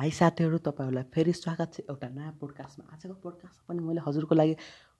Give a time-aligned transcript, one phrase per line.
[0.00, 4.54] High साथीहरू तपाईँहरूलाई फेरि स्वागत छ एउटा नयाँ पोडकास्टमा आजको पोडकास्टमा पनि मैले हजुरको लागि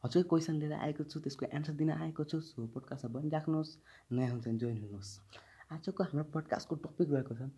[0.05, 3.71] हजुर क्वेसन लिएर आएको छु त्यसको एन्सर दिन आएको छु। सो पोडकास्टमा बनिराख्नुहोस्
[4.13, 5.13] नयाँ हुन्छ जोइन हुनुहोस्।
[5.73, 7.49] आजको हाम्रो पोडकास्टको टपिक रहेको छ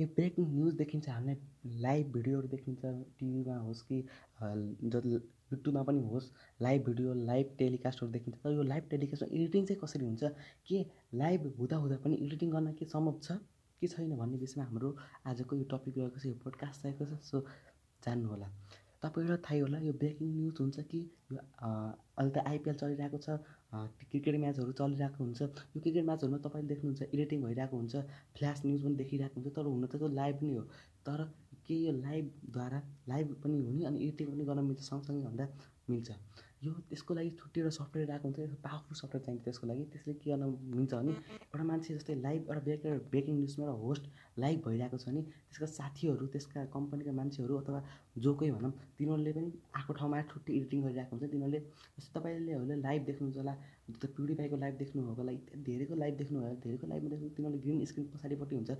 [0.00, 1.36] यो ब्रेकिङ न्युज देखिन्छ हामीलाई
[1.84, 2.80] लाइभ भिडियोहरू देखिन्छ
[3.18, 3.98] टिभीमा होस् कि
[5.52, 6.30] युट्युबमा पनि होस्
[6.62, 10.32] लाइभ भिडियो लाइभ टेलिकास्टहरू देखिन्छ। तर यो लाइभ टेलिकास्टमा एडिटिङ चाहिँ कसरी हुन्छ
[10.72, 10.80] के
[11.24, 13.38] लाइभ हुँदा हुँदा पनि एडिटिङ गर्न के सम्भव छ?
[13.80, 14.90] के छैन भन्ने विषयमा हाम्रो
[15.32, 17.44] आजको यो टपिक रहेको छ यो पोडकास्ट रहेको छ सो
[18.02, 18.28] जान्नु
[19.02, 21.00] तपाईँहरूलाई थाहै होला यो ब्रेकिङ न्युज हुन्छ कि
[21.32, 23.28] यो अहिले त आइपिएल चलिरहेको छ
[24.00, 27.94] क्रिकेट म्याचहरू चलिरहेको हुन्छ। यो क्रिकेट म्याचहरूमा तपाईँले देख्नुहुन्छ एडिटिङ भइरहेको हुन्छ
[28.38, 30.64] फ्ल्यास न्युज पनि देखिरहेको हुन्छ तर हुन त त्यो लाइभ नै हो।
[31.06, 31.24] तर
[31.68, 32.80] के यो लाइभद्वारा
[33.12, 35.46] लाइभ पनि हुने अनि एडिटिङ पनि गर्न मिल्छ सँगसँगै भन्दा
[35.90, 36.08] मिल्छ।
[36.64, 40.30] यो त्यसको लागि छुट्टी एउटा सफ्टवेयर आएको हुन्छ पावरफुल सफ्टवेयर चाहिन्छ त्यसको लागि। त्यसले के
[40.30, 40.44] गर्न
[40.76, 44.04] मिल्छ भने एउटा मान्छे जस्तै लाइभ एउटा ब्रेकर ब्रेकिङ न्युजमा एउटा होस्ट
[44.44, 47.80] लाइभ भइरहेको छ भने त्यसका साथीहरू त्यसका कम्पनीका मान्छेहरू अथवा
[48.24, 51.60] जो कोही भनौँ तिनीहरूले पनि आएको ठाउँमा छुट्टी एडिटिङ गरिरहेको हुन्छ। तिनीहरूले
[51.98, 53.54] जस्तै तपाईँले होला लाइभ देख्नुहुन्छ होला
[54.00, 55.32] त प्युरिफाईको लाइभ देख्नुभएको होला
[55.68, 58.70] धेरैको लाइभ देख्नुभयो धेरैको लाइभमा देख्नु तिनीहरूले ग्रिन स्क्रिन पछाडिपट्टि हुन्छ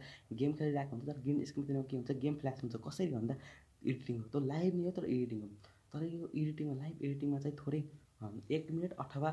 [0.40, 2.10] गेम खेलिरहेको हुन्छ तर ग्रिन स्क्रिन तिनीहरू के हुन्छ?
[2.24, 3.34] गेम फ्ल्यास हुन्छ कसरी भन्दा?
[3.90, 5.48] एडिटिङ हो। त लाइभ नै हो तर एडिटिङ हो।
[5.92, 7.82] तर यो एडिटिङमा लाइभ एडिटिङमा चाहिँ थोरै
[8.56, 9.30] एक मिनट अथवा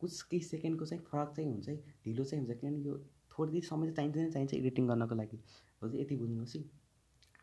[0.00, 2.94] कुछ केही सेकेन्डको चाहिँ फरक चाहिँ हुन्छ है ढिलो चाहिँ हुन्छ। किनभने यो
[3.32, 5.38] थोरै समय चाहिँ चाहिन्छ नै चाहिन्छ एडिटिङ गर्नको लागि।
[5.82, 6.62] हो यति बुझ्नुहोस् है।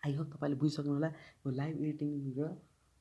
[0.06, 1.10] आई होप तपाईँले बुझिसक्नु होला
[1.46, 2.50] यो लाइभ एडिटिङ र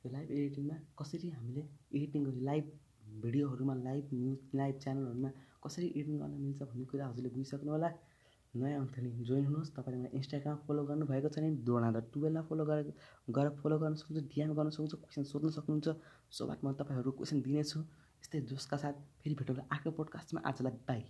[0.03, 1.63] यो लाइभ एडिटिङमा कसरी हामीले
[1.95, 2.65] एडिटिङ लाइभ
[3.23, 5.31] भिडियोहरूमा लाइभ न्युज लाइभ च्यानलहरूमा
[5.63, 7.89] कसरी एडिटिङ गर्न मिल्छ भन्ने कुरा हजुरले बुझिसक्नु होला।
[8.53, 12.89] नयाँ अन्थली जोइन हुनुहोस्। तपाईँले मलाई इन्स्टाग्राम फलो गर्नुभएको छ भने डोनादा टुवेल्भमा फलो गरेर
[13.29, 15.87] गएर फलो गर्न सक्नुहुन्छ डिएम गर्न सक्नुहुन्छ क्वेसन सोध्न सक्नुहुन्छ।
[16.29, 17.79] सो बाद म तपाईँहरू क्वेसन दिनेछु।
[18.21, 21.01] यस्तै जोसका साथ फेरि भेटौँला अर्को पोडकास्टमा आजलाई बाई